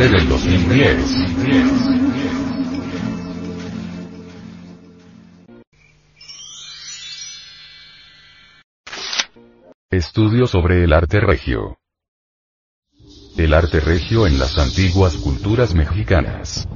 [0.00, 1.20] diciembre del 2010.
[9.90, 11.76] Estudio sobre el arte regio.
[13.36, 16.66] El arte regio en las antiguas culturas mexicanas.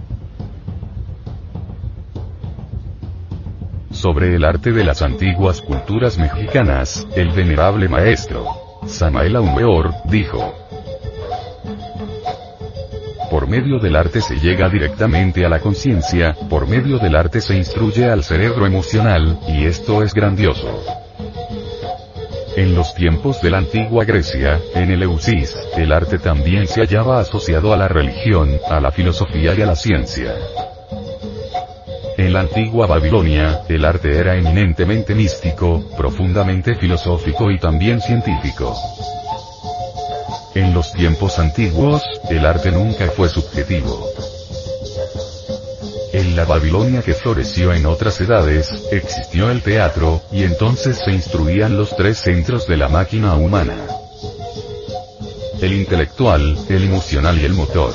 [3.90, 8.44] Sobre el arte de las antiguas culturas mexicanas, el venerable maestro,
[8.86, 10.63] Samael Aumeor, dijo.
[13.34, 17.56] Por medio del arte se llega directamente a la conciencia, por medio del arte se
[17.56, 20.84] instruye al cerebro emocional, y esto es grandioso.
[22.54, 27.18] En los tiempos de la antigua Grecia, en el Eusis, el arte también se hallaba
[27.18, 30.32] asociado a la religión, a la filosofía y a la ciencia.
[32.16, 38.76] En la antigua Babilonia, el arte era eminentemente místico, profundamente filosófico y también científico.
[40.54, 44.08] En los tiempos antiguos, el arte nunca fue subjetivo.
[46.12, 51.76] En la Babilonia que floreció en otras edades, existió el teatro, y entonces se instruían
[51.76, 53.74] los tres centros de la máquina humana.
[55.60, 57.92] El intelectual, el emocional y el motor.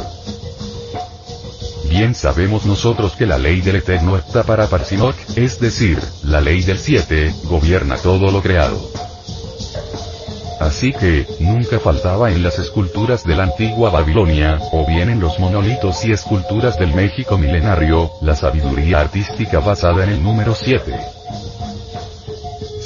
[1.90, 6.62] Bien sabemos nosotros que la ley del eterno está para Parsimok, es decir, la ley
[6.62, 8.99] del 7, gobierna todo lo creado.
[10.60, 15.40] Así que, nunca faltaba en las esculturas de la antigua Babilonia, o bien en los
[15.40, 20.94] monolitos y esculturas del México milenario, la sabiduría artística basada en el número 7.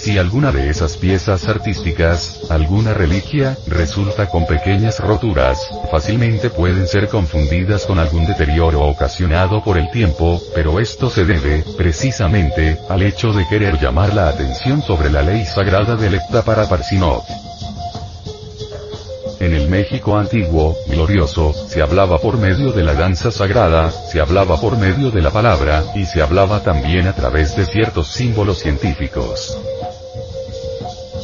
[0.03, 7.07] Si alguna de esas piezas artísticas, alguna reliquia, resulta con pequeñas roturas, fácilmente pueden ser
[7.07, 13.31] confundidas con algún deterioro ocasionado por el tiempo, pero esto se debe, precisamente, al hecho
[13.31, 17.23] de querer llamar la atención sobre la ley sagrada del para Parsinot.
[19.43, 24.55] En el México antiguo, glorioso, se hablaba por medio de la danza sagrada, se hablaba
[24.55, 29.59] por medio de la palabra, y se hablaba también a través de ciertos símbolos científicos.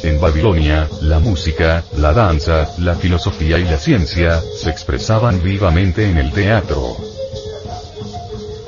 [0.04, 6.18] En Babilonia, la música, la danza, la filosofía y la ciencia, se expresaban vivamente en
[6.18, 6.98] el teatro.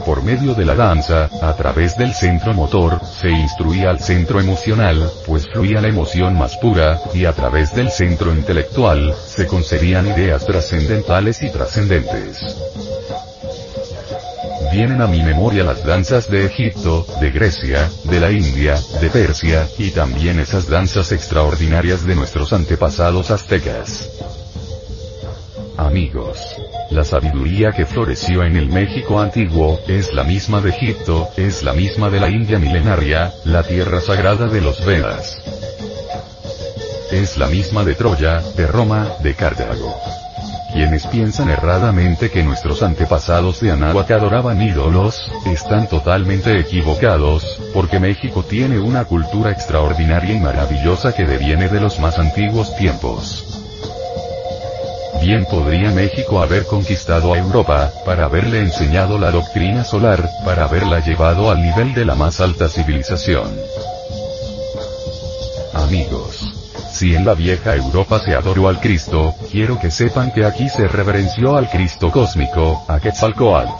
[0.05, 5.11] Por medio de la danza, a través del centro motor, se instruía al centro emocional,
[5.27, 10.45] pues fluía la emoción más pura, y a través del centro intelectual, se concedían ideas
[10.45, 12.55] trascendentales y trascendentes.
[14.71, 19.67] Vienen a mi memoria las danzas de Egipto, de Grecia, de la India, de Persia,
[19.77, 24.20] y también esas danzas extraordinarias de nuestros antepasados aztecas.
[25.81, 26.37] Amigos.
[26.91, 31.73] La sabiduría que floreció en el México antiguo, es la misma de Egipto, es la
[31.73, 35.41] misma de la India milenaria, la tierra sagrada de los Vedas.
[37.11, 39.95] Es la misma de Troya, de Roma, de Cartago.
[40.71, 48.45] Quienes piensan erradamente que nuestros antepasados de Anáhuac adoraban ídolos, están totalmente equivocados, porque México
[48.47, 53.60] tiene una cultura extraordinaria y maravillosa que deviene de los más antiguos tiempos.
[55.21, 60.99] Bien podría México haber conquistado a Europa, para haberle enseñado la doctrina solar, para haberla
[60.99, 63.55] llevado al nivel de la más alta civilización.
[65.75, 66.61] Amigos.
[66.91, 70.87] Si en la vieja Europa se adoró al Cristo, quiero que sepan que aquí se
[70.87, 73.71] reverenció al Cristo cósmico, a Quetzalcoatl.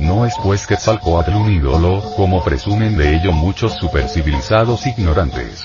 [0.00, 5.62] No es pues Quetzalcoatl un ídolo, como presumen de ello muchos supercivilizados ignorantes.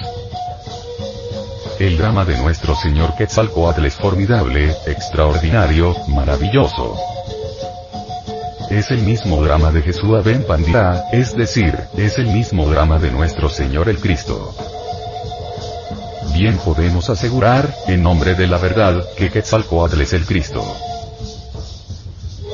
[1.78, 6.96] El drama de nuestro señor Quetzalcoatl es formidable, extraordinario, maravilloso.
[8.69, 13.12] Es el mismo drama de Jesús Ben Pandira, es decir, es el mismo drama de
[13.12, 14.56] nuestro Señor el Cristo.
[16.34, 20.64] Bien podemos asegurar, en nombre de la verdad, que Quetzalcoatl es el Cristo.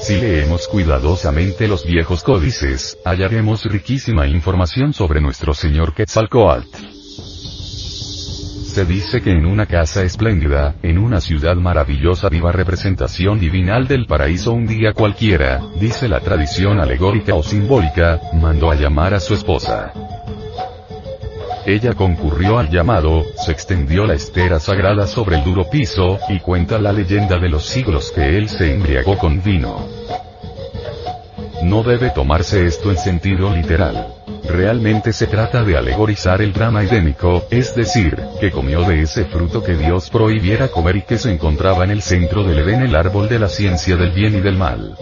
[0.02, 6.91] Si leemos cuidadosamente los viejos códices, hallaremos riquísima información sobre nuestro Señor Quetzalcoatl.
[8.72, 14.06] Se dice que en una casa espléndida, en una ciudad maravillosa viva representación divinal del
[14.06, 19.34] paraíso un día cualquiera, dice la tradición alegórica o simbólica, mandó a llamar a su
[19.34, 19.92] esposa.
[21.66, 26.80] Ella concurrió al llamado, se extendió la estera sagrada sobre el duro piso, y cuenta
[26.80, 29.86] la leyenda de los siglos que él se embriagó con vino.
[31.64, 34.08] No debe tomarse esto en sentido literal.
[34.44, 39.64] Realmente se trata de alegorizar el drama edénico, es decir, que comió de ese fruto
[39.64, 43.30] que Dios prohibiera comer y que se encontraba en el centro del Edén el árbol
[43.30, 44.96] de la ciencia del bien y del mal.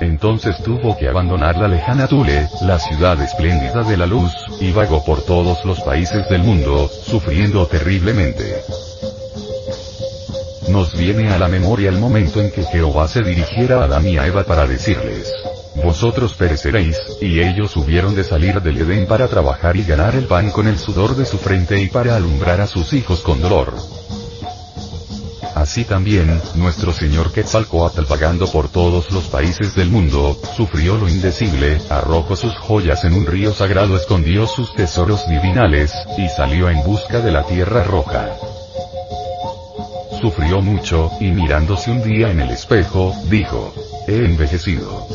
[0.00, 5.04] Entonces tuvo que abandonar la lejana Tule, la ciudad espléndida de la luz, y vagó
[5.04, 8.62] por todos los países del mundo, sufriendo terriblemente.
[10.68, 14.18] Nos viene a la memoria el momento en que Jehová se dirigiera a Adán y
[14.18, 15.32] a Eva para decirles,
[15.84, 20.50] vosotros pereceréis, y ellos hubieron de salir del Edén para trabajar y ganar el pan
[20.50, 23.74] con el sudor de su frente y para alumbrar a sus hijos con dolor.
[25.54, 31.80] Así también, nuestro Señor Quetzalcoatl pagando por todos los países del mundo, sufrió lo indecible,
[31.88, 37.20] arrojó sus joyas en un río sagrado, escondió sus tesoros divinales, y salió en busca
[37.20, 38.36] de la tierra roja.
[40.26, 43.72] Sufrió mucho, y mirándose un día en el espejo, dijo,
[44.08, 45.06] he envejecido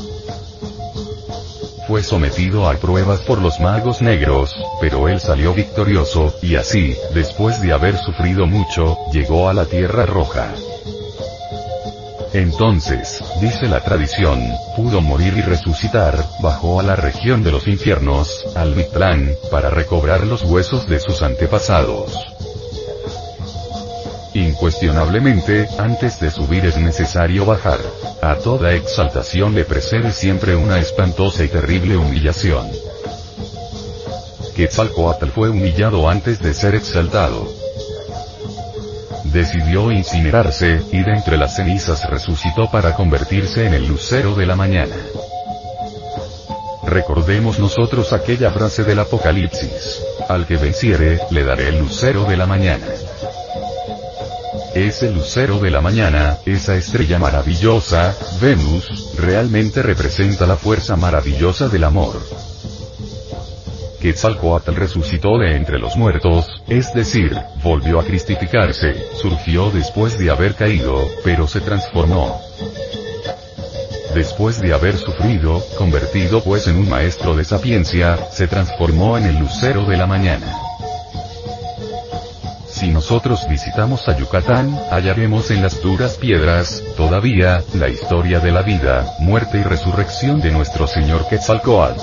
[1.85, 7.61] fue sometido a pruebas por los magos negros, pero él salió victorioso, y así, después
[7.61, 10.47] de haber sufrido mucho, llegó a la Tierra Roja.
[12.31, 14.41] Entonces, dice la tradición,
[14.77, 20.25] pudo morir y resucitar, bajó a la región de los infiernos, al Mictlán, para recobrar
[20.25, 22.30] los huesos de sus antepasados.
[24.61, 27.79] Incuestionablemente, antes de subir es necesario bajar.
[28.21, 32.69] A toda exaltación le precede siempre una espantosa y terrible humillación.
[34.55, 37.51] Quetzalcoatl fue humillado antes de ser exaltado.
[39.23, 44.55] Decidió incinerarse, y de entre las cenizas resucitó para convertirse en el lucero de la
[44.55, 44.95] mañana.
[46.83, 50.03] Recordemos nosotros aquella frase del Apocalipsis.
[50.29, 52.85] Al que venciere, le daré el lucero de la mañana.
[54.73, 61.83] Ese lucero de la mañana, esa estrella maravillosa, Venus, realmente representa la fuerza maravillosa del
[61.83, 62.21] amor.
[63.99, 70.55] Quetzalcoatl resucitó de entre los muertos, es decir, volvió a cristificarse, surgió después de haber
[70.55, 72.39] caído, pero se transformó.
[74.15, 79.37] Después de haber sufrido, convertido pues en un maestro de sapiencia, se transformó en el
[79.37, 80.60] lucero de la mañana.
[82.81, 88.63] Si nosotros visitamos a Yucatán, hallaremos en las duras piedras, todavía, la historia de la
[88.63, 92.01] vida, muerte y resurrección de nuestro Señor Quetzalcoatl.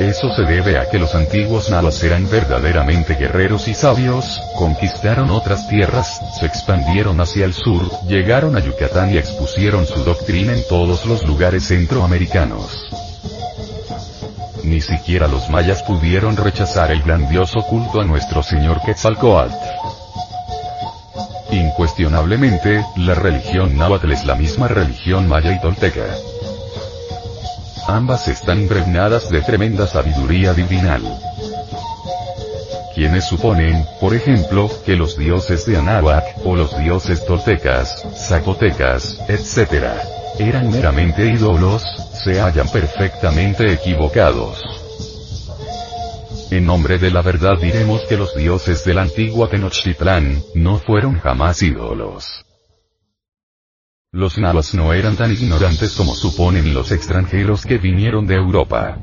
[0.00, 5.66] Eso se debe a que los antiguos nahuas eran verdaderamente guerreros y sabios, conquistaron otras
[5.66, 11.06] tierras, se expandieron hacia el sur, llegaron a Yucatán y expusieron su doctrina en todos
[11.06, 13.03] los lugares centroamericanos.
[14.64, 19.52] Ni siquiera los mayas pudieron rechazar el grandioso culto a nuestro señor Quetzalcoatl.
[21.50, 26.06] Incuestionablemente, la religión náhuatl es la misma religión maya y tolteca.
[27.86, 31.02] Ambas están impregnadas de tremenda sabiduría divinal.
[32.94, 40.23] Quienes suponen, por ejemplo, que los dioses de Anáhuac, o los dioses toltecas, zacotecas, etc.,
[40.38, 41.82] eran meramente ídolos,
[42.24, 44.62] se hallan perfectamente equivocados.
[46.50, 51.18] En nombre de la verdad diremos que los dioses de la antigua Tenochtitlán, no fueron
[51.18, 52.44] jamás ídolos.
[54.12, 58.98] Los nahuas no eran tan ignorantes como suponen los extranjeros que vinieron de Europa.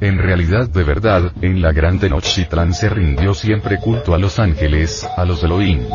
[0.00, 5.06] En realidad de verdad, en la gran Tenochtitlán se rindió siempre culto a los ángeles,
[5.16, 5.86] a los Elohim.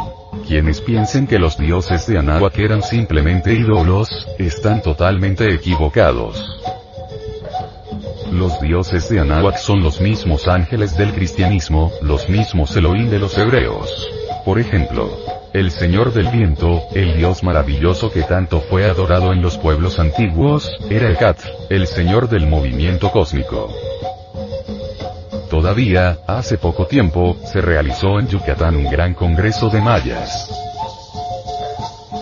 [0.51, 6.59] Quienes piensen que los dioses de Anáhuac eran simplemente ídolos, están totalmente equivocados.
[8.33, 13.37] Los dioses de Anáhuac son los mismos ángeles del cristianismo, los mismos Elohim de los
[13.37, 14.09] hebreos.
[14.43, 15.17] Por ejemplo,
[15.53, 20.69] el Señor del Viento, el Dios maravilloso que tanto fue adorado en los pueblos antiguos,
[20.89, 21.39] era Ekat,
[21.69, 23.73] el Señor del movimiento cósmico.
[25.51, 30.49] Todavía, hace poco tiempo, se realizó en Yucatán un gran congreso de mayas.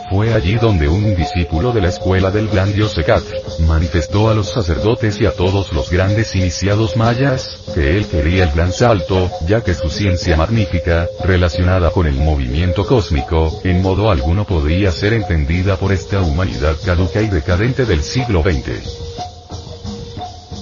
[0.09, 2.99] Fue allí donde un discípulo de la escuela del gran dios
[3.67, 8.51] manifestó a los sacerdotes y a todos los grandes iniciados mayas, que él quería el
[8.51, 14.45] gran salto, ya que su ciencia magnífica, relacionada con el movimiento cósmico, en modo alguno
[14.45, 19.08] podría ser entendida por esta humanidad caduca y decadente del siglo XX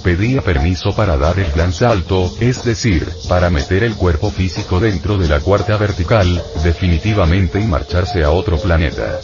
[0.08, 5.18] pedía permiso para dar el gran salto, es decir, para meter el cuerpo físico dentro
[5.18, 9.20] de la cuarta vertical, definitivamente y marcharse a otro planeta.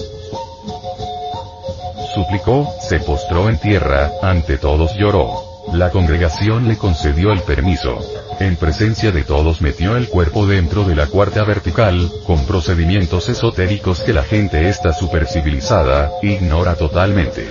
[2.13, 5.54] Suplicó, se postró en tierra, ante todos lloró.
[5.72, 8.00] La congregación le concedió el permiso.
[8.42, 14.02] En presencia de todos metió el cuerpo dentro de la cuarta vertical, con procedimientos esotéricos
[14.02, 17.48] que la gente esta supercivilizada, ignora totalmente.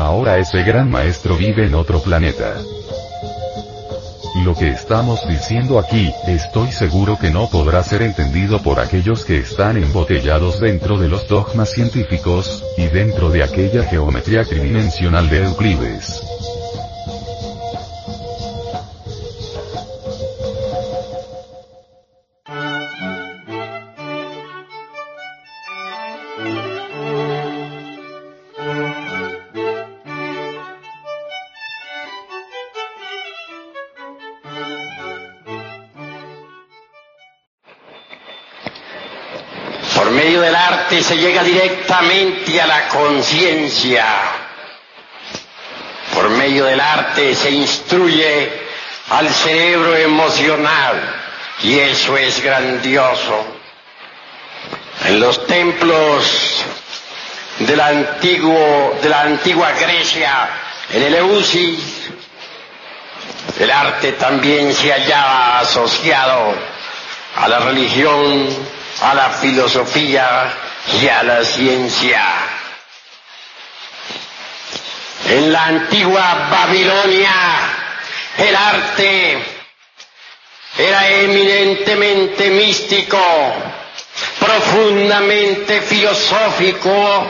[0.00, 2.54] Ahora ese gran maestro vive en otro planeta.
[4.46, 9.36] Lo que estamos diciendo aquí, estoy seguro que no podrá ser entendido por aquellos que
[9.36, 16.29] están embotellados dentro de los dogmas científicos, y dentro de aquella geometría tridimensional de Euclides.
[40.00, 44.06] Por medio del arte se llega directamente a la conciencia.
[46.14, 48.50] Por medio del arte se instruye
[49.10, 51.02] al cerebro emocional
[51.62, 53.44] y eso es grandioso.
[55.04, 56.64] En los templos
[57.58, 60.48] de la, antiguo, de la antigua Grecia,
[60.94, 62.10] en el Eusis,
[63.58, 66.54] el arte también se hallaba asociado
[67.36, 70.52] a la religión, a la filosofía
[71.00, 72.22] y a la ciencia.
[75.26, 77.32] En la antigua Babilonia,
[78.38, 79.38] el arte
[80.78, 83.18] era eminentemente místico,
[84.38, 87.26] profundamente filosófico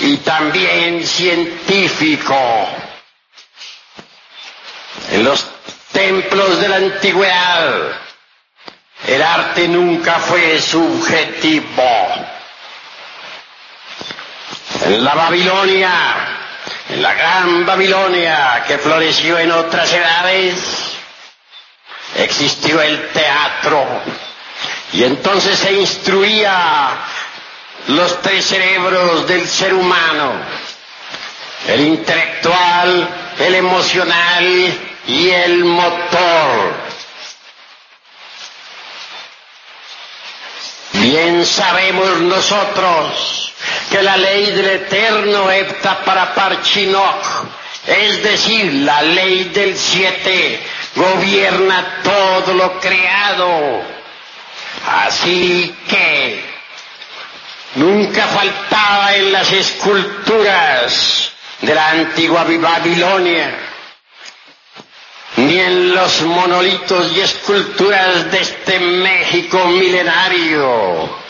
[0.00, 2.68] y también científico.
[5.12, 5.46] En los
[5.92, 8.05] templos de la antigüedad,
[9.06, 12.08] el arte nunca fue subjetivo.
[14.84, 15.92] En la Babilonia,
[16.90, 20.96] en la gran Babilonia que floreció en otras edades,
[22.16, 23.86] existió el teatro
[24.92, 26.90] y entonces se instruía
[27.88, 30.32] los tres cerebros del ser humano,
[31.68, 33.08] el intelectual,
[33.38, 36.85] el emocional y el motor.
[41.16, 43.50] Bien sabemos nosotros
[43.90, 47.46] que la ley del eterno Epta para Parchinoch,
[47.86, 50.60] es decir, la ley del siete,
[50.94, 53.82] gobierna todo lo creado.
[55.06, 56.44] Así que
[57.76, 61.32] nunca faltaba en las esculturas
[61.62, 63.56] de la antigua Babilonia,
[65.46, 71.26] ni en los monolitos y esculturas de este México milenario.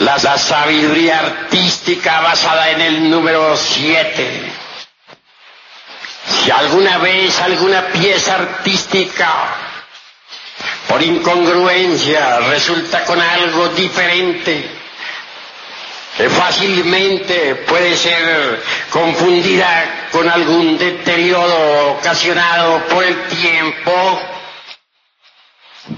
[0.00, 4.52] La, sabiduría artística basada en el número siete
[6.26, 9.32] si alguna vez alguna pieza artística
[10.88, 14.68] por incongruencia resulta con algo diferente,
[16.24, 24.20] fácilmente puede ser confundida con algún deterioro ocasionado por el tiempo,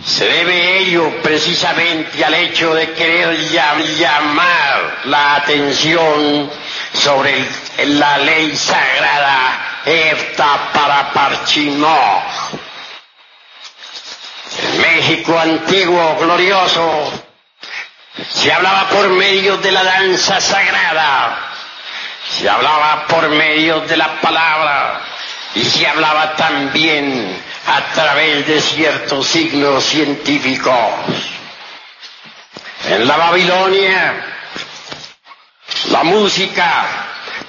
[0.04, 3.38] se debe ello precisamente al hecho de querer
[3.96, 6.50] llamar la atención
[6.92, 7.44] sobre
[7.87, 12.22] la ley sagrada Efta para Parchino.
[14.80, 17.27] México antiguo, glorioso,
[18.28, 21.52] se hablaba por medio de la danza sagrada,
[22.38, 25.00] se hablaba por medio de la palabra
[25.54, 30.75] y se hablaba también a través de ciertos signos científicos.
[32.88, 34.25] En la Babilonia,
[35.90, 36.87] la música,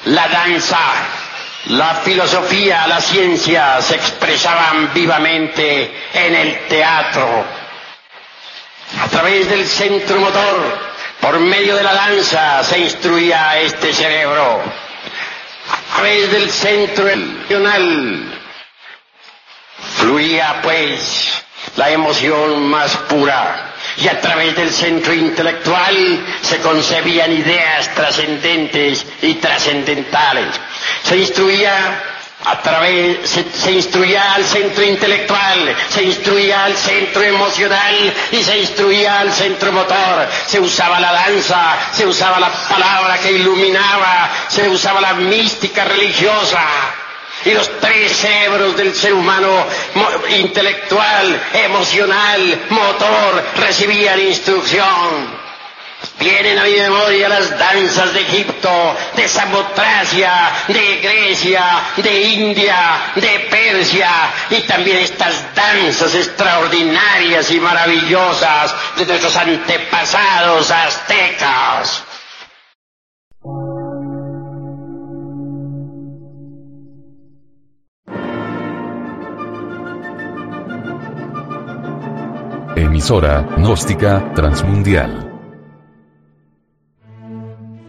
[0.05, 0.79] la danza,
[1.67, 7.45] la filosofía, la ciencia se expresaban vivamente en el teatro.
[8.97, 10.79] A través del centro motor,
[11.21, 14.61] por medio de la danza, se instruía este cerebro.
[14.61, 18.39] A través del centro emocional,
[19.97, 21.43] fluía pues
[21.75, 29.35] la emoción más pura y a través del centro intelectual se concebían ideas trascendentes y
[29.35, 30.59] trascendentales.
[31.03, 38.41] Se instruía a través, se, instruía al centro intelectual, se instruía al centro emocional y
[38.41, 40.27] se instruía al centro motor.
[40.45, 46.61] Se usaba la danza, se usaba la palabra que iluminaba, se usaba la mística religiosa
[47.43, 49.65] y los tres cerebros del ser humano,
[50.37, 55.39] intelectual, emocional, motor, recibían instrucción.
[56.19, 58.69] Vienen a mi memoria las danzas de Egipto,
[59.15, 61.63] de Samotracia, de Grecia,
[61.97, 64.09] de India, de Persia
[64.49, 72.03] y también estas danzas extraordinarias y maravillosas de nuestros antepasados aztecas.
[82.99, 85.28] emisora, gnóstica, transmundial.